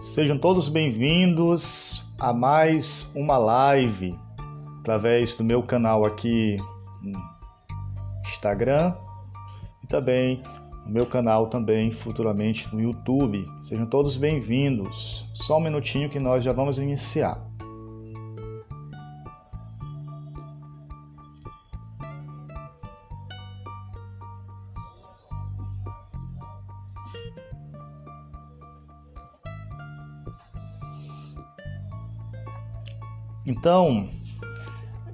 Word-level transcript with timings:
Sejam 0.00 0.38
todos 0.38 0.68
bem-vindos 0.68 2.04
a 2.20 2.32
mais 2.32 3.10
uma 3.16 3.36
live 3.36 4.16
através 4.78 5.34
do 5.34 5.42
meu 5.42 5.62
canal 5.62 6.04
aqui 6.04 6.56
no 7.02 7.18
Instagram 8.28 8.94
e 9.82 9.86
também 9.86 10.40
no 10.86 10.92
meu 10.92 11.06
canal 11.06 11.48
também 11.48 11.90
futuramente 11.90 12.72
no 12.72 12.80
YouTube. 12.80 13.44
Sejam 13.64 13.86
todos 13.86 14.16
bem-vindos. 14.16 15.26
Só 15.34 15.58
um 15.58 15.62
minutinho 15.62 16.08
que 16.08 16.20
nós 16.20 16.44
já 16.44 16.52
vamos 16.52 16.78
iniciar. 16.78 17.53
Então, 33.46 34.08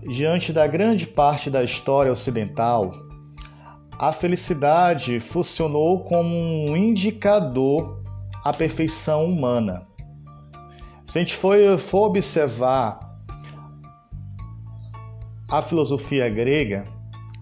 diante 0.08 0.52
da 0.52 0.66
grande 0.66 1.06
parte 1.06 1.50
da 1.50 1.64
história 1.64 2.12
ocidental, 2.12 2.92
a 3.98 4.12
felicidade 4.12 5.18
funcionou 5.20 6.04
como 6.04 6.70
um 6.70 6.76
indicador 6.76 8.02
à 8.44 8.52
perfeição 8.52 9.26
humana. 9.26 9.86
Se 11.06 11.18
a 11.18 11.22
gente 11.22 11.34
for, 11.34 11.56
for 11.78 12.06
observar 12.06 13.00
a 15.50 15.60
filosofia 15.60 16.30
grega, 16.30 16.86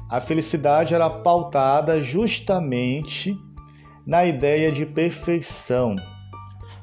a 0.09 0.21
felicidade 0.21 0.95
era 0.95 1.11
pautada 1.11 2.01
justamente 2.01 3.39
na 4.09 4.25
ideia 4.25 4.73
de 4.73 4.85
perfeição 4.85 5.95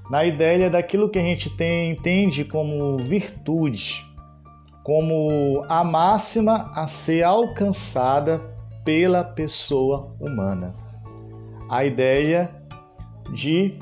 na 0.09 0.23
ideia 0.23 0.69
daquilo 0.69 1.09
que 1.09 1.17
a 1.17 1.21
gente 1.21 1.49
tem, 1.49 1.91
entende 1.91 2.45
como 2.45 2.97
virtude, 2.97 4.05
como 4.83 5.65
a 5.67 5.83
máxima 5.83 6.71
a 6.75 6.87
ser 6.87 7.23
alcançada 7.23 8.39
pela 8.83 9.23
pessoa 9.23 10.15
humana. 10.19 10.75
A 11.69 11.83
ideia 11.83 12.51
de 13.33 13.79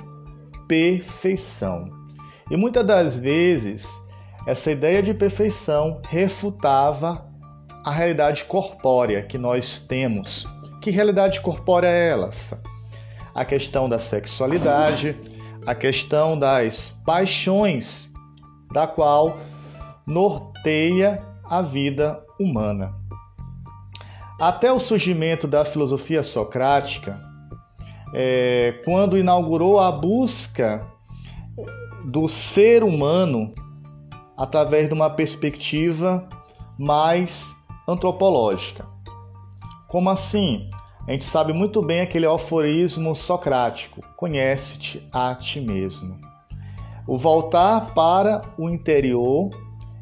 perfeição. 0.67 1.89
E 2.49 2.55
muitas 2.55 2.85
das 2.85 3.17
vezes, 3.17 3.85
essa 4.47 4.71
ideia 4.71 5.03
de 5.03 5.13
perfeição 5.13 6.01
refutava 6.07 7.25
a 7.83 7.91
realidade 7.91 8.45
corpórea 8.45 9.23
que 9.23 9.37
nós 9.37 9.77
temos. 9.77 10.47
Que 10.81 10.89
realidade 10.89 11.41
corpórea 11.41 11.87
é 11.87 12.17
essa? 12.17 12.61
A 13.33 13.43
questão 13.43 13.89
da 13.89 13.99
sexualidade, 13.99 15.17
a 15.65 15.73
questão 15.73 16.37
das 16.37 16.89
paixões, 17.05 18.11
da 18.71 18.87
qual 18.87 19.37
norteia 20.05 21.23
a 21.43 21.61
vida 21.61 22.23
humana. 22.39 22.93
Até 24.39 24.71
o 24.71 24.79
surgimento 24.79 25.47
da 25.47 25.63
filosofia 25.63 26.23
socrática, 26.23 27.19
é, 28.13 28.79
quando 28.83 29.17
inaugurou 29.17 29.79
a 29.79 29.91
busca 29.91 30.85
do 32.05 32.27
ser 32.27 32.83
humano 32.83 33.53
através 34.37 34.87
de 34.87 34.93
uma 34.93 35.09
perspectiva 35.09 36.27
mais 36.77 37.55
antropológica. 37.87 38.85
Como 39.87 40.09
assim? 40.09 40.69
A 41.05 41.11
gente 41.11 41.25
sabe 41.25 41.51
muito 41.51 41.81
bem 41.81 41.99
aquele 41.99 42.25
aforismo 42.25 43.13
socrático: 43.13 44.01
conhece-te 44.15 45.05
a 45.11 45.35
ti 45.35 45.59
mesmo. 45.59 46.17
O 47.05 47.17
voltar 47.17 47.93
para 47.93 48.41
o 48.57 48.69
interior 48.69 49.49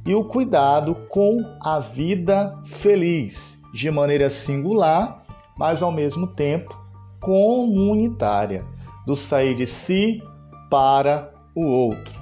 e 0.06 0.14
o 0.14 0.24
cuidado 0.24 0.94
com 1.10 1.38
a 1.60 1.80
vida 1.80 2.56
feliz, 2.66 3.60
de 3.74 3.90
maneira 3.90 4.30
singular, 4.30 5.24
mas 5.58 5.82
ao 5.82 5.92
mesmo 5.92 6.28
tempo 6.28 6.80
comunitária, 7.20 8.64
do 9.06 9.16
sair 9.16 9.56
de 9.56 9.66
si 9.66 10.22
para 10.70 11.34
o 11.56 11.66
outro. 11.66 12.22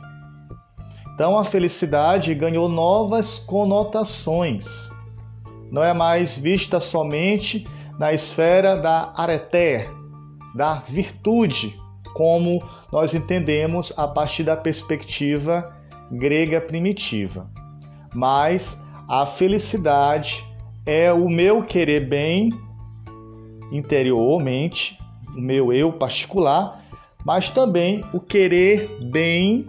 Então 1.14 1.38
a 1.38 1.44
felicidade 1.44 2.34
ganhou 2.34 2.70
novas 2.70 3.40
conotações. 3.40 4.90
Não 5.70 5.84
é 5.84 5.94
mais 5.94 6.38
vista 6.38 6.80
somente 6.80 7.68
na 8.00 8.14
esfera 8.14 8.78
da 8.78 9.14
areter, 9.16 9.90
da 10.56 10.76
virtude, 10.76 11.78
como 12.16 12.64
nós 12.92 13.14
entendemos 13.14 13.94
a 13.98 14.08
partir 14.08 14.44
da 14.46 14.56
perspectiva 14.56 15.76
grega 16.10 16.62
primitiva. 16.62 17.50
Mas 18.16 18.80
a 19.08 19.26
felicidade 19.26 20.44
é 20.86 21.12
o 21.12 21.30
meu 21.30 21.62
querer 21.64 22.08
bem 22.08 22.50
interiormente, 23.72 24.98
o 25.36 25.42
meu 25.42 25.72
eu 25.74 25.92
particular, 25.92 26.82
mas 27.26 27.52
também 27.52 28.04
o 28.14 28.20
querer 28.20 28.90
bem 29.12 29.68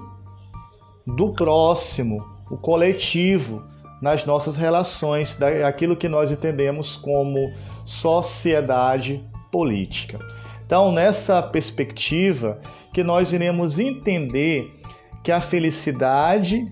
do 1.05 1.33
próximo, 1.33 2.25
o 2.49 2.57
coletivo, 2.57 3.63
nas 4.01 4.25
nossas 4.25 4.57
relações, 4.57 5.35
daquilo 5.35 5.97
que 5.97 6.09
nós 6.09 6.33
entendemos 6.33 6.97
como 6.97 7.53
sociedade 7.91 9.21
política. 9.51 10.17
Então, 10.65 10.93
nessa 10.93 11.43
perspectiva, 11.43 12.61
que 12.95 13.03
nós 13.03 13.33
iremos 13.33 13.81
entender 13.81 14.81
que 15.25 15.33
a 15.33 15.41
felicidade 15.41 16.71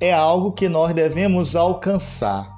é 0.00 0.10
algo 0.10 0.52
que 0.52 0.70
nós 0.70 0.94
devemos 0.94 1.54
alcançar 1.54 2.50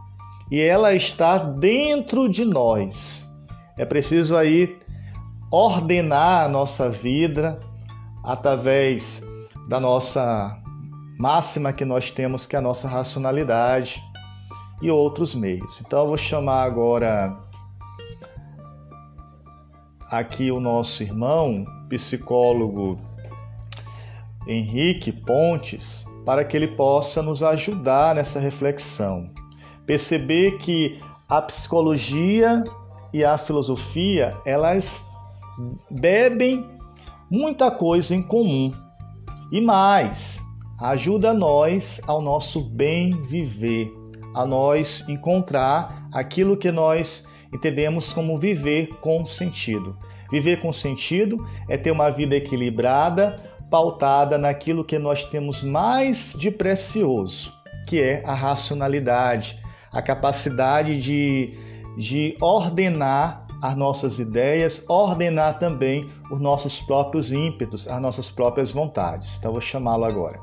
e 0.50 0.60
ela 0.60 0.94
está 0.94 1.36
dentro 1.36 2.28
de 2.28 2.44
nós. 2.44 3.26
É 3.76 3.84
preciso 3.84 4.36
aí 4.36 4.78
ordenar 5.50 6.44
a 6.44 6.48
nossa 6.48 6.88
vida 6.88 7.58
através 8.22 9.20
da 9.68 9.80
nossa 9.80 10.56
máxima 11.18 11.72
que 11.72 11.84
nós 11.84 12.12
temos, 12.12 12.46
que 12.46 12.54
é 12.54 12.60
a 12.60 12.62
nossa 12.62 12.86
racionalidade 12.86 14.00
e 14.80 14.91
outros 14.91 15.34
meios. 15.34 15.82
Então 15.84 16.00
eu 16.02 16.06
vou 16.06 16.16
chamar 16.16 16.62
agora 16.62 17.36
aqui 20.19 20.50
o 20.50 20.60
nosso 20.60 21.02
irmão, 21.02 21.66
psicólogo 21.88 22.98
Henrique 24.47 25.10
Pontes, 25.10 26.04
para 26.25 26.44
que 26.44 26.56
ele 26.56 26.69
possa 26.69 27.22
nos 27.22 27.42
ajudar 27.42 28.14
nessa 28.14 28.38
reflexão. 28.38 29.30
Perceber 29.84 30.58
que 30.58 31.00
a 31.28 31.42
psicologia 31.42 32.62
e 33.12 33.24
a 33.24 33.36
filosofia, 33.36 34.36
elas 34.44 35.06
bebem 35.91 36.65
muita 37.30 37.71
coisa 37.71 38.15
em 38.15 38.22
comum. 38.22 38.72
E 39.50 39.60
mais, 39.60 40.41
ajuda 40.80 41.34
nós 41.34 42.00
ao 42.06 42.21
nosso 42.21 42.60
bem 42.60 43.22
viver, 43.22 43.92
a 44.34 44.47
nós 44.47 45.04
encontrar 45.09 46.09
aquilo 46.12 46.56
que 46.56 46.71
nós 46.71 47.24
entendemos 47.54 48.12
como 48.12 48.39
viver 48.39 48.89
com 49.01 49.24
sentido. 49.24 49.97
Viver 50.30 50.60
com 50.60 50.72
sentido 50.72 51.47
é 51.68 51.77
ter 51.77 51.92
uma 51.92 52.10
vida 52.10 52.34
equilibrada, 52.34 53.41
pautada 53.71 54.36
naquilo 54.36 54.84
que 54.84 54.98
nós 54.98 55.24
temos 55.24 55.62
mais 55.62 56.34
de 56.36 56.51
precioso, 56.51 57.53
que 57.86 58.01
é 58.01 58.22
a 58.27 58.34
racionalidade, 58.34 59.59
a 59.92 60.03
capacidade 60.03 61.01
de, 61.01 61.56
de 61.97 62.36
ordenar 62.41 63.47
as 63.62 63.77
nossas 63.77 64.18
ideias, 64.18 64.84
ordenar 64.89 65.59
também 65.59 66.10
os 66.30 66.41
nossos 66.41 66.80
próprios 66.80 67.33
ímpetos, 67.33 67.89
as 67.89 68.01
nossas 68.01 68.28
próprias 68.28 68.72
vontades. 68.72 69.39
Então, 69.39 69.53
vou 69.53 69.60
chamá-lo 69.60 70.04
agora. 70.04 70.39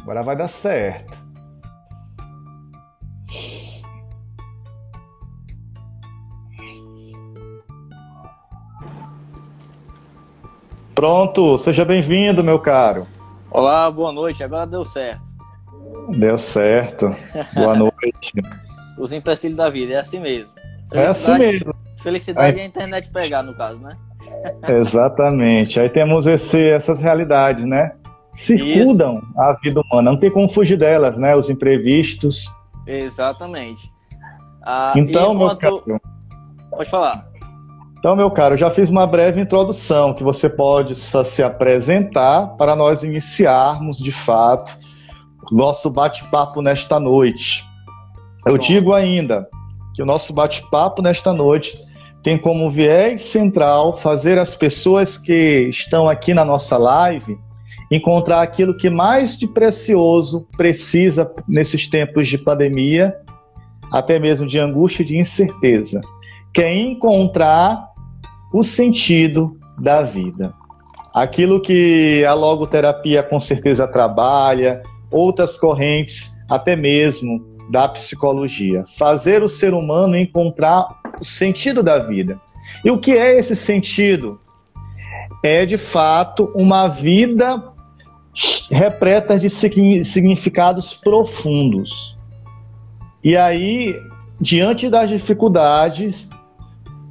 Agora 0.00 0.22
vai 0.22 0.36
dar 0.36 0.48
certo. 0.48 1.21
Pronto, 11.02 11.58
seja 11.58 11.84
bem-vindo, 11.84 12.44
meu 12.44 12.60
caro. 12.60 13.08
Olá, 13.50 13.90
boa 13.90 14.12
noite. 14.12 14.44
Agora 14.44 14.64
deu 14.64 14.84
certo. 14.84 15.24
Deu 16.10 16.38
certo. 16.38 17.12
Boa 17.52 17.74
noite. 17.74 18.32
Os 18.96 19.12
empecilhos 19.12 19.56
da 19.56 19.68
vida, 19.68 19.94
é 19.94 19.96
assim 19.96 20.20
mesmo. 20.20 20.52
É 20.92 21.06
assim 21.06 21.36
mesmo. 21.36 21.74
Felicidade 22.00 22.56
é 22.60 22.62
a 22.62 22.66
internet 22.66 23.10
pegar, 23.10 23.42
no 23.42 23.52
caso, 23.52 23.82
né? 23.82 23.96
Exatamente. 24.80 25.80
Aí 25.80 25.88
temos 25.88 26.24
esse, 26.24 26.70
essas 26.70 27.00
realidades, 27.00 27.64
né? 27.64 27.96
Circundam 28.32 29.18
Isso. 29.18 29.40
a 29.40 29.54
vida 29.54 29.80
humana. 29.80 30.12
Não 30.12 30.20
tem 30.20 30.30
como 30.30 30.48
fugir 30.48 30.78
delas, 30.78 31.18
né? 31.18 31.34
Os 31.34 31.50
imprevistos. 31.50 32.44
Exatamente. 32.86 33.90
Ah, 34.64 34.92
então, 34.94 35.34
enquanto... 35.34 35.82
meu 35.84 36.00
caro. 36.00 36.00
Pode 36.70 36.88
falar. 36.88 37.31
Então, 38.02 38.16
meu 38.16 38.32
caro, 38.32 38.54
eu 38.54 38.58
já 38.58 38.68
fiz 38.68 38.90
uma 38.90 39.06
breve 39.06 39.40
introdução 39.40 40.12
que 40.12 40.24
você 40.24 40.50
pode 40.50 40.96
se 40.96 41.40
apresentar 41.40 42.48
para 42.56 42.74
nós 42.74 43.04
iniciarmos 43.04 43.96
de 43.96 44.10
fato 44.10 44.76
o 45.48 45.54
nosso 45.54 45.88
bate-papo 45.88 46.60
nesta 46.60 46.98
noite. 46.98 47.64
Eu 48.44 48.58
digo 48.58 48.92
ainda 48.92 49.46
que 49.94 50.02
o 50.02 50.04
nosso 50.04 50.32
bate-papo 50.32 51.00
nesta 51.00 51.32
noite 51.32 51.80
tem 52.24 52.36
como 52.36 52.72
viés 52.72 53.22
central 53.22 53.96
fazer 53.96 54.36
as 54.36 54.52
pessoas 54.52 55.16
que 55.16 55.68
estão 55.70 56.08
aqui 56.08 56.34
na 56.34 56.44
nossa 56.44 56.76
live 56.76 57.38
encontrar 57.88 58.42
aquilo 58.42 58.76
que 58.76 58.90
mais 58.90 59.38
de 59.38 59.46
precioso 59.46 60.48
precisa 60.56 61.32
nesses 61.46 61.86
tempos 61.86 62.26
de 62.26 62.36
pandemia, 62.36 63.14
até 63.92 64.18
mesmo 64.18 64.44
de 64.44 64.58
angústia 64.58 65.04
e 65.04 65.06
de 65.06 65.16
incerteza, 65.16 66.00
que 66.52 66.62
é 66.62 66.74
encontrar 66.74 67.91
o 68.52 68.62
sentido 68.62 69.56
da 69.78 70.02
vida. 70.02 70.52
Aquilo 71.14 71.60
que 71.60 72.24
a 72.24 72.34
logoterapia 72.34 73.22
com 73.22 73.38
certeza 73.38 73.86
trabalha, 73.86 74.82
outras 75.10 75.58
correntes, 75.58 76.30
até 76.48 76.74
mesmo 76.74 77.44
da 77.70 77.88
psicologia. 77.88 78.84
Fazer 78.98 79.42
o 79.42 79.48
ser 79.48 79.74
humano 79.74 80.16
encontrar 80.16 80.88
o 81.20 81.24
sentido 81.24 81.82
da 81.82 81.98
vida. 81.98 82.40
E 82.84 82.90
o 82.90 82.98
que 82.98 83.12
é 83.12 83.38
esse 83.38 83.54
sentido? 83.54 84.40
É 85.42 85.66
de 85.66 85.76
fato 85.76 86.50
uma 86.54 86.88
vida 86.88 87.72
repleta 88.70 89.38
de 89.38 89.50
significados 89.50 90.94
profundos. 90.94 92.16
E 93.22 93.36
aí, 93.36 93.94
diante 94.40 94.88
das 94.88 95.10
dificuldades, 95.10 96.26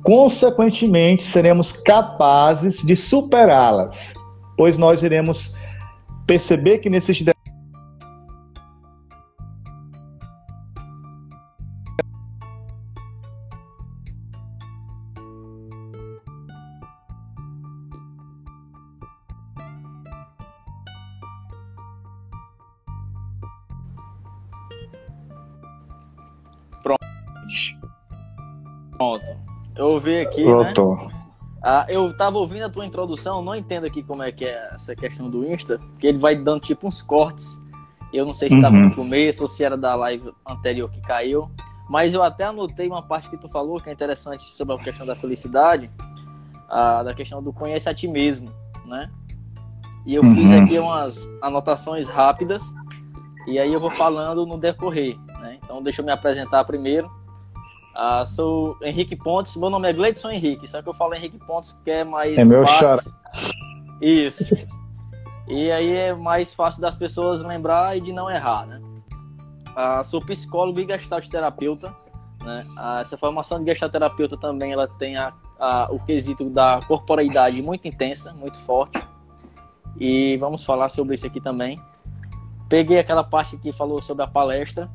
consequentemente 0.03 1.23
seremos 1.23 1.71
capazes 1.71 2.83
de 2.83 2.95
superá-las, 2.95 4.13
pois 4.57 4.77
nós 4.77 5.03
iremos 5.03 5.53
perceber 6.25 6.79
que 6.79 6.89
nesses 6.89 7.17
Ouvi 30.01 30.19
aqui, 30.19 30.43
né? 30.43 30.51
Né? 31.05 31.21
Ah, 31.63 31.85
eu 31.87 32.15
tava 32.17 32.39
ouvindo 32.39 32.65
a 32.65 32.69
tua 32.69 32.85
introdução, 32.85 33.43
não 33.43 33.55
entendo 33.55 33.85
aqui 33.85 34.01
como 34.01 34.23
é 34.23 34.31
que 34.31 34.45
é 34.45 34.71
essa 34.73 34.95
questão 34.95 35.29
do 35.29 35.45
Insta, 35.45 35.79
que 35.99 36.07
ele 36.07 36.17
vai 36.17 36.35
dando 36.35 36.61
tipo 36.61 36.87
uns 36.87 37.01
cortes. 37.01 37.61
Eu 38.11 38.25
não 38.25 38.33
sei 38.33 38.49
se 38.49 38.55
estava 38.55 38.75
uhum. 38.75 38.89
no 38.89 38.95
começo 38.95 39.43
ou 39.43 39.47
se 39.47 39.63
era 39.63 39.77
da 39.77 39.95
live 39.95 40.33
anterior 40.45 40.89
que 40.89 40.99
caiu. 41.01 41.49
Mas 41.87 42.13
eu 42.13 42.23
até 42.23 42.45
anotei 42.45 42.87
uma 42.87 43.01
parte 43.01 43.29
que 43.29 43.37
tu 43.37 43.47
falou 43.47 43.79
que 43.79 43.89
é 43.89 43.93
interessante 43.93 44.43
sobre 44.43 44.73
a 44.73 44.79
questão 44.79 45.05
da 45.05 45.15
felicidade, 45.15 45.91
a, 46.67 47.03
da 47.03 47.13
questão 47.13 47.43
do 47.43 47.53
conhece 47.53 47.87
a 47.87 47.93
ti 47.93 48.07
mesmo, 48.07 48.51
né? 48.85 49.09
E 50.05 50.15
eu 50.15 50.23
uhum. 50.23 50.33
fiz 50.33 50.51
aqui 50.51 50.79
umas 50.79 51.29
anotações 51.41 52.07
rápidas 52.07 52.63
e 53.45 53.59
aí 53.59 53.71
eu 53.71 53.79
vou 53.79 53.91
falando 53.91 54.45
no 54.45 54.57
decorrer, 54.57 55.17
né? 55.41 55.59
Então 55.63 55.81
deixa 55.81 56.01
eu 56.01 56.05
me 56.05 56.11
apresentar 56.11 56.63
primeiro. 56.65 57.09
Ah, 57.95 58.25
sou 58.25 58.77
Henrique 58.81 59.15
Pontes, 59.15 59.55
meu 59.55 59.69
nome 59.69 59.89
é 59.89 59.93
Gleidson 59.93 60.31
Henrique, 60.31 60.67
só 60.67 60.81
que 60.81 60.87
eu 60.87 60.93
falo 60.93 61.13
Henrique 61.13 61.37
Pontes 61.37 61.73
porque 61.73 61.91
é 61.91 62.03
mais 62.03 62.37
é 62.37 62.45
meu 62.45 62.65
fácil. 62.65 63.13
Isso. 64.01 64.55
E 65.47 65.69
aí 65.69 65.91
é 65.95 66.13
mais 66.13 66.53
fácil 66.53 66.81
das 66.81 66.95
pessoas 66.95 67.41
lembrar 67.41 67.97
e 67.97 68.01
de 68.01 68.13
não 68.13 68.29
errar, 68.29 68.65
né? 68.65 68.81
Ah, 69.75 70.03
sou 70.03 70.21
psicólogo 70.21 70.79
e 70.79 70.87
gestalterapeuta, 70.87 71.93
né? 72.41 72.65
Ah, 72.77 72.99
essa 73.01 73.17
formação 73.17 73.59
de 73.59 73.65
gestalterapeuta 73.65 74.37
também 74.37 74.71
ela 74.71 74.87
tem 74.87 75.17
a, 75.17 75.33
a, 75.59 75.91
o 75.91 75.99
quesito 75.99 76.49
da 76.49 76.79
corporeidade 76.87 77.61
muito 77.61 77.87
intensa, 77.87 78.33
muito 78.33 78.57
forte. 78.59 79.05
E 79.99 80.37
vamos 80.37 80.63
falar 80.63 80.89
sobre 80.89 81.15
isso 81.15 81.27
aqui 81.27 81.41
também. 81.41 81.79
Peguei 82.69 82.97
aquela 82.97 83.23
parte 83.23 83.57
que 83.57 83.73
falou 83.73 84.01
sobre 84.01 84.23
a 84.23 84.27
palestra, 84.27 84.89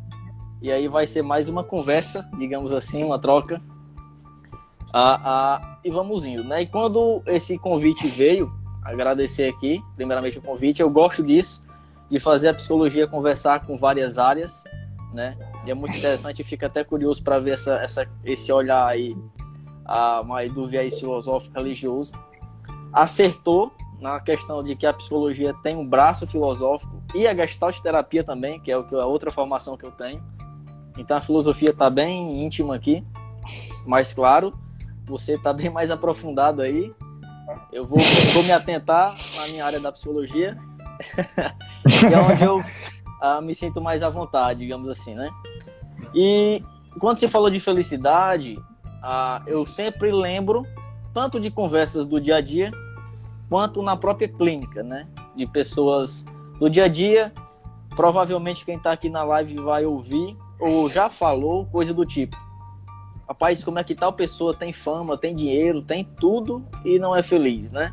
e 0.60 0.72
aí 0.72 0.88
vai 0.88 1.06
ser 1.06 1.22
mais 1.22 1.48
uma 1.48 1.62
conversa, 1.62 2.28
digamos 2.38 2.72
assim, 2.72 3.04
uma 3.04 3.18
troca. 3.18 3.60
Ah, 4.92 5.20
ah, 5.24 5.78
e 5.84 5.90
vamos 5.90 6.24
indo, 6.24 6.42
né? 6.42 6.62
E 6.62 6.66
quando 6.66 7.22
esse 7.26 7.58
convite 7.58 8.06
veio, 8.06 8.52
agradecer 8.82 9.48
aqui, 9.48 9.82
primeiramente 9.94 10.38
o 10.38 10.42
convite, 10.42 10.80
eu 10.80 10.88
gosto 10.88 11.22
disso, 11.22 11.66
de 12.10 12.20
fazer 12.20 12.48
a 12.48 12.54
psicologia 12.54 13.06
conversar 13.06 13.66
com 13.66 13.76
várias 13.76 14.16
áreas, 14.16 14.64
né? 15.12 15.36
E 15.66 15.70
é 15.70 15.74
muito 15.74 15.96
interessante, 15.96 16.42
fica 16.42 16.66
até 16.66 16.84
curioso 16.84 17.22
para 17.22 17.38
ver 17.38 17.52
essa, 17.52 17.74
essa, 17.76 18.08
esse 18.24 18.50
olhar 18.52 18.86
aí 18.86 19.16
a, 19.84 20.22
mais 20.22 20.52
do 20.52 20.66
viés 20.66 20.98
filosófico 20.98 21.56
religioso. 21.56 22.12
Acertou 22.92 23.72
na 24.00 24.20
questão 24.20 24.62
de 24.62 24.76
que 24.76 24.86
a 24.86 24.92
psicologia 24.92 25.54
tem 25.62 25.76
um 25.76 25.86
braço 25.86 26.26
filosófico 26.26 27.02
e 27.14 27.26
a 27.26 27.34
gestalt 27.34 27.80
terapia 27.80 28.22
também, 28.22 28.60
que 28.60 28.70
é 28.70 28.74
a 28.74 29.06
outra 29.06 29.30
formação 29.30 29.76
que 29.76 29.84
eu 29.84 29.90
tenho. 29.90 30.22
Então 30.96 31.16
a 31.16 31.20
filosofia 31.20 31.70
está 31.70 31.90
bem 31.90 32.44
íntima 32.44 32.74
aqui, 32.74 33.04
mas 33.86 34.14
claro, 34.14 34.52
você 35.06 35.34
está 35.34 35.52
bem 35.52 35.70
mais 35.70 35.90
aprofundado 35.90 36.62
aí. 36.62 36.92
Eu 37.72 37.86
vou, 37.86 37.98
vou 38.32 38.42
me 38.42 38.50
atentar 38.50 39.16
na 39.36 39.46
minha 39.48 39.64
área 39.64 39.78
da 39.78 39.92
psicologia, 39.92 40.58
que 41.88 42.06
é 42.06 42.18
onde 42.18 42.44
eu 42.44 42.58
uh, 42.58 43.40
me 43.42 43.54
sinto 43.54 43.80
mais 43.80 44.02
à 44.02 44.08
vontade, 44.08 44.60
digamos 44.60 44.88
assim, 44.88 45.14
né? 45.14 45.30
E 46.14 46.62
quando 46.98 47.18
você 47.18 47.28
falou 47.28 47.50
de 47.50 47.60
felicidade, 47.60 48.58
uh, 48.58 49.46
eu 49.46 49.64
sempre 49.64 50.10
lembro 50.10 50.66
tanto 51.12 51.38
de 51.38 51.50
conversas 51.50 52.06
do 52.06 52.20
dia 52.20 52.36
a 52.36 52.40
dia 52.40 52.70
quanto 53.48 53.82
na 53.82 53.96
própria 53.96 54.28
clínica, 54.28 54.82
né? 54.82 55.06
De 55.36 55.46
pessoas 55.46 56.24
do 56.58 56.68
dia 56.68 56.84
a 56.84 56.88
dia. 56.88 57.32
Provavelmente 57.94 58.64
quem 58.64 58.76
está 58.76 58.92
aqui 58.92 59.08
na 59.08 59.22
live 59.22 59.56
vai 59.56 59.86
ouvir 59.86 60.36
ou 60.58 60.88
já 60.88 61.08
falou 61.08 61.66
coisa 61.66 61.92
do 61.92 62.04
tipo: 62.04 62.36
rapaz, 63.28 63.62
como 63.62 63.78
é 63.78 63.84
que 63.84 63.94
tal 63.94 64.12
pessoa 64.12 64.54
tem 64.54 64.72
fama, 64.72 65.18
tem 65.18 65.34
dinheiro, 65.34 65.82
tem 65.82 66.04
tudo 66.04 66.64
e 66.84 66.98
não 66.98 67.14
é 67.14 67.22
feliz, 67.22 67.70
né? 67.70 67.92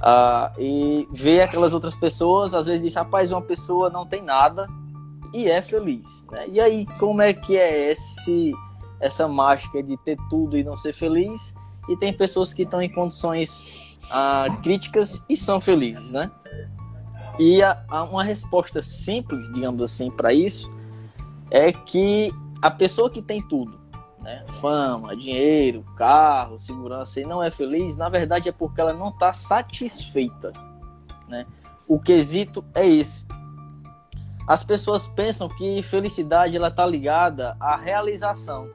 Ah, 0.00 0.52
e 0.58 1.06
vê 1.12 1.42
aquelas 1.42 1.72
outras 1.72 1.94
pessoas, 1.94 2.54
às 2.54 2.66
vezes 2.66 2.82
diz: 2.82 2.94
rapaz, 2.94 3.32
uma 3.32 3.42
pessoa 3.42 3.90
não 3.90 4.06
tem 4.06 4.22
nada 4.22 4.68
e 5.32 5.48
é 5.48 5.60
feliz, 5.60 6.26
né? 6.30 6.46
E 6.48 6.60
aí, 6.60 6.86
como 6.98 7.22
é 7.22 7.32
que 7.32 7.56
é 7.56 7.90
esse, 7.90 8.52
essa 8.98 9.28
mágica 9.28 9.82
de 9.82 9.96
ter 9.98 10.16
tudo 10.28 10.56
e 10.56 10.64
não 10.64 10.76
ser 10.76 10.92
feliz? 10.92 11.54
E 11.88 11.96
tem 11.96 12.12
pessoas 12.12 12.52
que 12.52 12.62
estão 12.62 12.80
em 12.80 12.88
condições 12.88 13.64
ah, 14.10 14.46
críticas 14.62 15.22
e 15.28 15.36
são 15.36 15.60
felizes, 15.60 16.12
né? 16.12 16.30
E 17.38 17.62
a 17.62 18.04
uma 18.10 18.22
resposta 18.22 18.82
simples, 18.82 19.50
digamos 19.50 19.80
assim, 19.80 20.10
para 20.10 20.32
isso 20.32 20.70
é 21.50 21.72
que 21.72 22.32
a 22.62 22.70
pessoa 22.70 23.10
que 23.10 23.20
tem 23.20 23.42
tudo, 23.46 23.80
né, 24.22 24.44
fama, 24.60 25.16
dinheiro, 25.16 25.84
carro, 25.96 26.58
segurança 26.58 27.20
e 27.20 27.24
não 27.24 27.42
é 27.42 27.50
feliz, 27.50 27.96
na 27.96 28.08
verdade 28.08 28.48
é 28.48 28.52
porque 28.52 28.80
ela 28.80 28.92
não 28.92 29.08
está 29.08 29.32
satisfeita. 29.32 30.52
Né? 31.28 31.46
O 31.88 31.98
quesito 31.98 32.64
é 32.74 32.86
esse. 32.86 33.26
As 34.46 34.64
pessoas 34.64 35.06
pensam 35.06 35.48
que 35.48 35.82
felicidade 35.82 36.56
ela 36.56 36.68
está 36.68 36.84
ligada 36.84 37.56
à 37.60 37.76
realização, 37.76 38.68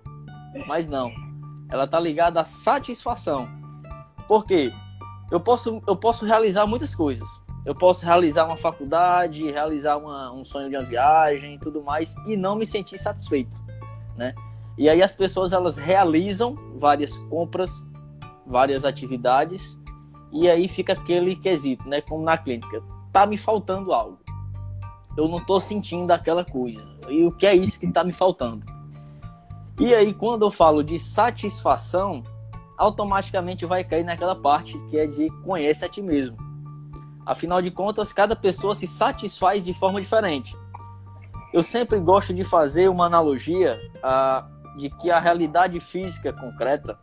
mas 0.68 0.88
não. 0.88 1.12
Ela 1.70 1.84
está 1.84 2.00
ligada 2.00 2.42
à 2.42 2.46
satisfação. 2.46 3.48
Por 4.28 4.46
quê? 4.46 4.72
Eu 5.32 5.40
posso, 5.40 5.82
eu 5.88 5.96
posso 5.96 6.26
realizar 6.26 6.66
muitas 6.66 6.96
coisas, 6.96 7.28
eu 7.66 7.74
posso 7.74 8.06
realizar 8.06 8.46
uma 8.46 8.56
faculdade, 8.56 9.52
realizar 9.52 9.98
uma, 9.98 10.32
um 10.32 10.46
sonho 10.46 10.70
de 10.70 10.76
uma 10.76 10.84
viagem 10.84 11.56
e 11.56 11.60
tudo 11.60 11.82
mais 11.82 12.16
e 12.28 12.38
não 12.38 12.56
me 12.56 12.66
sentir 12.66 13.00
satisfeito, 13.00 13.58
né? 14.16 14.36
E 14.78 14.88
aí 14.88 15.02
as 15.02 15.16
pessoas 15.16 15.52
elas 15.52 15.78
realizam 15.78 16.56
várias 16.78 17.18
compras, 17.18 17.72
várias 18.46 18.86
atividades 18.86 19.80
e 20.32 20.48
aí 20.48 20.68
fica 20.68 20.94
aquele 20.94 21.36
quesito, 21.36 21.90
né? 21.90 22.02
Como 22.02 22.24
na 22.24 22.38
clínica, 22.38 22.84
tá 23.12 23.26
me 23.26 23.38
faltando 23.38 23.92
algo. 23.92 24.20
Eu 25.18 25.28
não 25.28 25.44
tô 25.44 25.60
sentindo 25.60 26.12
aquela 26.12 26.46
coisa. 26.46 26.88
E 27.10 27.26
o 27.26 27.32
que 27.32 27.48
é 27.48 27.56
isso 27.56 27.80
que 27.80 27.92
tá 27.92 28.04
me 28.04 28.14
faltando? 28.14 28.64
E 29.80 29.96
aí 29.96 30.14
quando 30.14 30.46
eu 30.46 30.52
falo 30.52 30.84
de 30.84 31.00
satisfação, 31.00 32.24
automaticamente 32.78 33.66
vai 33.66 33.84
cair 33.84 34.04
naquela 34.04 34.36
parte 34.36 34.78
que 34.90 35.00
é 35.00 35.08
de 35.08 35.32
conhece 35.42 35.84
a 35.84 35.90
ti 35.90 36.02
mesmo. 36.02 36.45
Afinal 37.26 37.62
de 37.62 37.72
contas, 37.72 38.14
cada 38.14 38.36
pessoa 38.36 38.76
se 38.76 38.86
satisfaz 38.86 39.66
de 39.66 39.74
forma 39.74 40.00
diferente. 40.00 40.56
Eu 41.52 41.64
sempre 41.64 42.00
gosto 42.00 42.34
de 42.34 42.44
fazer 42.44 42.90
uma 42.90 43.06
analogia 43.06 43.80
uh, 43.98 44.78
de 44.78 44.90
que 44.90 45.10
a 45.10 45.20
realidade 45.20 45.80
física 45.80 46.32
concreta 46.34 47.00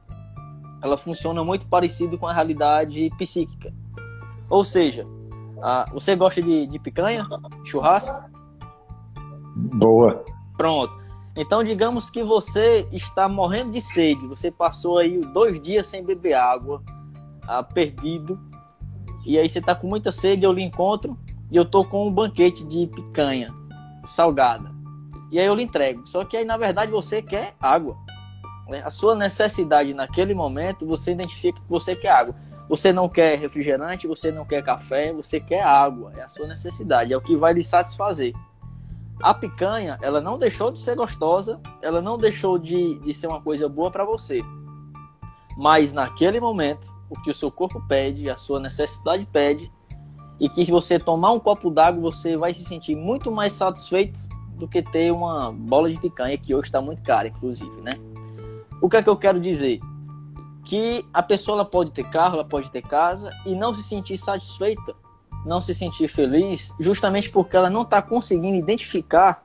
ela 0.82 0.98
funciona 0.98 1.42
muito 1.44 1.66
parecido 1.66 2.18
com 2.18 2.26
a 2.26 2.32
realidade 2.32 3.10
psíquica. 3.16 3.72
Ou 4.50 4.64
seja, 4.64 5.06
ah, 5.62 5.86
você 5.92 6.16
gosta 6.16 6.42
de, 6.42 6.66
de 6.66 6.78
picanha? 6.78 7.26
Churrasco? 7.64 8.20
Boa. 9.54 10.24
Pronto. 10.56 11.00
Então, 11.36 11.62
digamos 11.62 12.10
que 12.10 12.22
você 12.22 12.86
está 12.92 13.28
morrendo 13.28 13.70
de 13.70 13.80
sede, 13.80 14.26
você 14.26 14.50
passou 14.50 14.98
aí 14.98 15.18
dois 15.32 15.58
dias 15.58 15.86
sem 15.86 16.04
beber 16.04 16.34
água, 16.34 16.82
ah, 17.46 17.62
perdido, 17.62 18.38
e 19.24 19.38
aí 19.38 19.48
você 19.48 19.58
está 19.58 19.74
com 19.74 19.86
muita 19.86 20.10
sede, 20.10 20.44
eu 20.44 20.52
lhe 20.52 20.62
encontro 20.62 21.16
e 21.50 21.56
eu 21.56 21.64
tô 21.64 21.84
com 21.84 22.06
um 22.06 22.12
banquete 22.12 22.64
de 22.64 22.86
picanha 22.86 23.54
salgada. 24.06 24.72
E 25.30 25.38
aí 25.38 25.46
eu 25.46 25.54
lhe 25.54 25.62
entrego. 25.62 26.06
Só 26.06 26.24
que 26.24 26.36
aí, 26.36 26.44
na 26.44 26.56
verdade, 26.56 26.90
você 26.90 27.22
quer 27.22 27.54
água. 27.60 27.96
Né? 28.68 28.82
A 28.84 28.90
sua 28.90 29.14
necessidade 29.14 29.94
naquele 29.94 30.34
momento, 30.34 30.86
você 30.86 31.12
identifica 31.12 31.60
que 31.60 31.68
você 31.68 31.96
quer 31.96 32.10
água. 32.10 32.34
Você 32.68 32.92
não 32.92 33.08
quer 33.08 33.38
refrigerante, 33.38 34.06
você 34.06 34.30
não 34.30 34.44
quer 34.44 34.62
café, 34.62 35.12
você 35.12 35.40
quer 35.40 35.62
água. 35.62 36.12
É 36.16 36.22
a 36.22 36.28
sua 36.28 36.46
necessidade, 36.46 37.12
é 37.12 37.16
o 37.16 37.20
que 37.20 37.36
vai 37.36 37.52
lhe 37.52 37.64
satisfazer. 37.64 38.34
A 39.22 39.32
picanha, 39.32 39.98
ela 40.02 40.20
não 40.20 40.38
deixou 40.38 40.70
de 40.70 40.78
ser 40.78 40.96
gostosa, 40.96 41.60
ela 41.80 42.02
não 42.02 42.18
deixou 42.18 42.58
de, 42.58 42.98
de 43.00 43.12
ser 43.12 43.26
uma 43.26 43.40
coisa 43.40 43.68
boa 43.68 43.90
para 43.90 44.04
você. 44.04 44.42
Mas 45.56 45.92
naquele 45.92 46.40
momento, 46.40 46.86
o 47.12 47.22
que 47.22 47.30
o 47.30 47.34
seu 47.34 47.50
corpo 47.50 47.82
pede, 47.86 48.28
a 48.28 48.36
sua 48.36 48.58
necessidade 48.58 49.26
pede, 49.30 49.70
e 50.40 50.48
que 50.48 50.64
se 50.64 50.70
você 50.70 50.98
tomar 50.98 51.32
um 51.32 51.38
copo 51.38 51.70
d'água, 51.70 52.00
você 52.00 52.36
vai 52.36 52.52
se 52.52 52.64
sentir 52.64 52.96
muito 52.96 53.30
mais 53.30 53.52
satisfeito 53.52 54.18
do 54.56 54.66
que 54.66 54.82
ter 54.82 55.12
uma 55.12 55.52
bola 55.52 55.90
de 55.90 55.98
picanha, 55.98 56.36
que 56.38 56.54
hoje 56.54 56.68
está 56.68 56.80
muito 56.80 57.02
cara, 57.02 57.28
inclusive, 57.28 57.80
né? 57.80 57.92
O 58.80 58.88
que 58.88 58.96
é 58.96 59.02
que 59.02 59.08
eu 59.08 59.16
quero 59.16 59.38
dizer? 59.38 59.80
que 60.64 61.04
a 61.12 61.22
pessoa 61.22 61.56
ela 61.56 61.64
pode 61.64 61.90
ter 61.90 62.04
carro, 62.04 62.34
ela 62.34 62.44
pode 62.44 62.70
ter 62.70 62.82
casa 62.82 63.30
e 63.44 63.54
não 63.54 63.74
se 63.74 63.82
sentir 63.82 64.16
satisfeita, 64.16 64.94
não 65.44 65.60
se 65.60 65.74
sentir 65.74 66.08
feliz, 66.08 66.72
justamente 66.78 67.30
porque 67.30 67.56
ela 67.56 67.68
não 67.68 67.82
está 67.82 68.00
conseguindo 68.00 68.56
identificar 68.56 69.42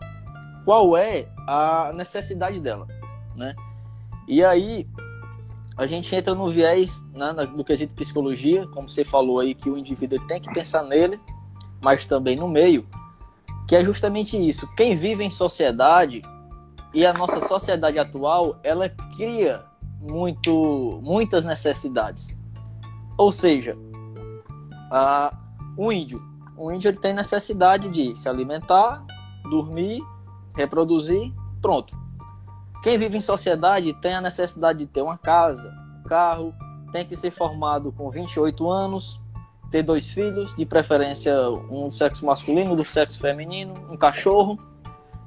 qual 0.64 0.96
é 0.96 1.28
a 1.48 1.92
necessidade 1.94 2.60
dela, 2.60 2.88
né? 3.36 3.56
E 4.28 4.44
aí 4.44 4.88
a 5.78 5.86
gente 5.86 6.14
entra 6.16 6.34
no 6.34 6.48
viés 6.50 7.06
né, 7.14 7.34
do 7.56 7.64
quesito 7.64 7.94
psicologia, 7.94 8.68
como 8.68 8.90
você 8.90 9.04
falou 9.04 9.40
aí 9.40 9.54
que 9.54 9.70
o 9.70 9.78
indivíduo 9.78 10.20
tem 10.26 10.42
que 10.42 10.52
pensar 10.52 10.84
nele, 10.84 11.20
mas 11.80 12.06
também 12.06 12.36
no 12.36 12.48
meio, 12.48 12.88
que 13.68 13.76
é 13.76 13.84
justamente 13.84 14.36
isso. 14.36 14.68
Quem 14.76 14.96
vive 14.96 15.24
em 15.24 15.30
sociedade 15.30 16.24
e 16.94 17.06
a 17.06 17.14
nossa 17.14 17.46
sociedade 17.48 18.00
atual, 18.00 18.60
ela 18.64 18.90
cria 19.16 19.64
muito, 20.02 21.00
muitas 21.04 21.46
necessidades. 21.46 22.36
Ou 23.16 23.32
seja, 23.32 23.78
a, 24.92 25.32
o 25.78 25.92
índio, 25.92 26.20
o 26.58 26.72
índio 26.72 26.90
ele 26.90 26.98
tem 26.98 27.14
necessidade 27.14 27.88
de 27.90 28.16
se 28.16 28.28
alimentar, 28.28 29.06
dormir, 29.44 30.02
reproduzir, 30.56 31.32
pronto. 31.62 31.96
Quem 32.88 32.98
vive 32.98 33.18
em 33.18 33.20
sociedade 33.20 33.92
tem 33.96 34.14
a 34.14 34.22
necessidade 34.22 34.80
de 34.80 34.86
ter 34.86 35.02
uma 35.02 35.18
casa, 35.18 35.76
um 36.00 36.08
carro, 36.08 36.56
tem 36.90 37.06
que 37.06 37.18
ser 37.18 37.32
formado 37.32 37.92
com 37.92 38.10
28 38.10 38.72
anos, 38.72 39.20
ter 39.70 39.84
dois 39.84 40.10
filhos, 40.10 40.56
de 40.56 40.66
preferência 40.66 41.38
um 41.70 41.88
do 41.88 41.92
sexo 41.92 42.26
masculino, 42.26 42.78
do 42.78 42.86
sexo 42.86 43.20
feminino, 43.20 43.74
um 43.92 43.98
cachorro, 43.98 44.58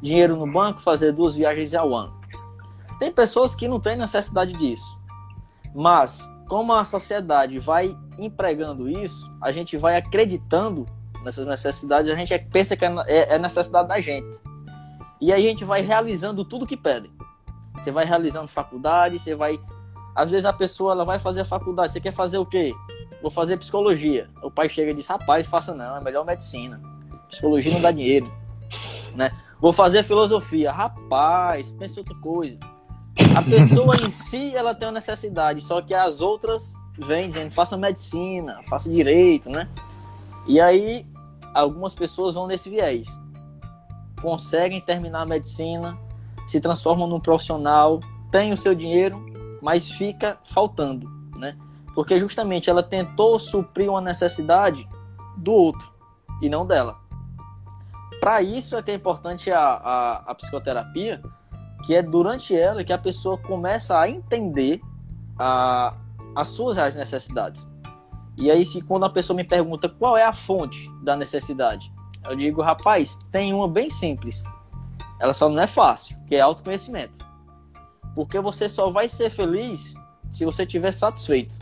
dinheiro 0.01 0.37
no 0.37 0.51
banco, 0.51 0.81
fazer 0.81 1.13
duas 1.13 1.35
viagens 1.35 1.75
ao 1.75 1.95
ano. 1.95 2.19
Tem 2.99 3.13
pessoas 3.13 3.55
que 3.55 3.69
não 3.69 3.79
têm 3.79 3.95
necessidade 3.95 4.57
disso. 4.57 4.99
Mas, 5.75 6.27
como 6.49 6.73
a 6.73 6.83
sociedade 6.83 7.59
vai 7.59 7.95
empregando 8.19 8.89
isso, 8.89 9.31
a 9.39 9.53
gente 9.53 9.77
vai 9.77 9.99
acreditando 9.99 10.87
nessas 11.23 11.47
necessidades, 11.47 12.11
a 12.11 12.15
gente 12.15 12.39
pensa 12.39 12.75
que 12.75 12.87
é, 12.87 13.39
necessidade 13.39 13.87
da 13.87 14.01
gente. 14.01 14.41
E 15.21 15.31
aí 15.31 15.45
a 15.45 15.51
gente 15.51 15.63
vai 15.63 15.83
realizando 15.83 16.43
tudo 16.43 16.67
que 16.67 16.75
pedem. 16.75 17.20
Você 17.81 17.91
vai 17.91 18.05
realizando 18.05 18.49
faculdade, 18.49 19.19
você 19.19 19.35
vai. 19.35 19.61
Às 20.15 20.29
vezes 20.29 20.45
a 20.45 20.53
pessoa 20.53 20.93
ela 20.93 21.05
vai 21.05 21.19
fazer 21.19 21.41
a 21.41 21.45
faculdade, 21.45 21.93
você 21.93 22.01
quer 22.01 22.13
fazer 22.13 22.39
o 22.39 22.47
quê? 22.47 22.75
Vou 23.23 23.31
fazer 23.31 23.57
psicologia. 23.57 24.29
O 24.43 24.51
pai 24.51 24.69
chega 24.69 24.91
e 24.91 24.95
diz: 24.95 25.07
rapaz, 25.07 25.47
faça 25.47 25.75
não, 25.75 25.97
é 25.97 26.01
melhor 26.01 26.25
medicina. 26.25 26.81
Psicologia 27.29 27.73
não 27.73 27.81
dá 27.81 27.91
dinheiro. 27.91 28.31
Né? 29.15 29.31
Vou 29.61 29.73
fazer 29.73 30.03
filosofia. 30.03 30.73
Rapaz, 30.73 31.71
pense 31.71 31.99
outra 31.99 32.15
coisa. 32.17 32.59
A 33.37 33.43
pessoa 33.43 33.97
em 33.97 34.09
si, 34.11 34.55
ela 34.55 34.75
tem 34.75 34.89
uma 34.89 34.95
necessidade, 34.95 35.61
só 35.61 35.81
que 35.83 35.95
as 35.95 36.21
outras 36.21 36.75
vêm 36.99 37.29
dizendo, 37.29 37.51
faça 37.51 37.77
medicina, 37.77 38.61
faça 38.69 38.91
direito, 38.91 39.49
né? 39.51 39.69
E 40.47 40.61
aí, 40.61 41.07
algumas 41.55 41.95
pessoas 41.95 42.35
vão 42.35 42.47
nesse 42.47 42.71
viés. 42.71 43.09
Conseguem 44.21 44.81
terminar 44.81 45.23
a 45.23 45.27
medicina, 45.27 45.99
se 46.51 46.61
transformam 46.61 47.07
num 47.07 47.21
profissional, 47.21 48.01
tem 48.29 48.53
o 48.53 48.57
seu 48.57 48.75
dinheiro, 48.75 49.25
mas 49.63 49.89
fica 49.89 50.37
faltando, 50.43 51.09
né? 51.37 51.57
Porque 51.95 52.19
justamente 52.19 52.69
ela 52.69 52.83
tentou 52.83 53.39
suprir 53.39 53.89
uma 53.89 54.01
necessidade 54.01 54.89
do 55.37 55.53
outro 55.53 55.93
e 56.43 56.49
não 56.49 56.67
dela. 56.67 56.99
Para 58.21 58.43
isso 58.43 58.77
é 58.77 58.83
que 58.83 58.91
é 58.91 58.95
importante 58.95 59.49
a, 59.53 59.61
a, 59.61 60.17
a 60.27 60.35
psicoterapia, 60.35 61.23
que 61.87 61.95
é 61.95 62.03
durante 62.03 62.57
ela 62.57 62.83
que 62.83 62.93
a 62.93 62.99
pessoa 62.99 63.39
começa 63.39 63.97
a 63.97 64.11
entender 64.11 64.81
a, 65.39 65.95
as 66.35 66.49
suas 66.49 66.77
reais 66.77 66.97
necessidades. 66.97 67.69
E 68.37 68.51
aí, 68.51 68.65
se 68.65 68.83
quando 68.83 69.05
a 69.05 69.11
pessoa 69.11 69.37
me 69.37 69.45
pergunta 69.45 69.89
qual 69.89 70.17
é 70.17 70.25
a 70.25 70.33
fonte 70.33 70.91
da 71.05 71.15
necessidade, 71.15 71.93
eu 72.29 72.35
digo, 72.35 72.61
rapaz, 72.61 73.17
tem 73.31 73.55
uma 73.55 73.69
bem 73.69 73.89
simples. 73.89 74.43
Ela 75.21 75.35
só 75.35 75.49
não 75.49 75.63
é 75.63 75.67
fácil, 75.67 76.17
que 76.27 76.35
é 76.35 76.41
autoconhecimento. 76.41 77.19
Porque 78.15 78.41
você 78.41 78.69
só 78.69 78.91
vai 78.91 79.09
ser 79.09 79.31
feliz 79.31 79.95
se 80.31 80.45
você 80.45 80.63
estiver 80.63 80.91
satisfeito. 80.91 81.57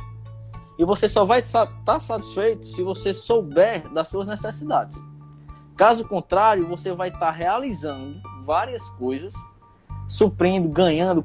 E 0.79 0.85
você 0.85 1.09
só 1.09 1.25
vai 1.25 1.41
estar 1.41 1.67
tá 1.85 1.99
satisfeito 1.99 2.65
se 2.65 2.83
você 2.83 3.13
souber 3.13 3.93
das 3.93 4.09
suas 4.09 4.29
necessidades. 4.29 4.97
Caso 5.77 6.07
contrário, 6.07 6.67
você 6.67 6.93
vai 6.93 7.09
estar 7.09 7.19
tá 7.19 7.31
realizando 7.31 8.23
várias 8.45 8.89
coisas 8.91 9.35
suprindo, 10.07 10.69
ganhando, 10.69 11.25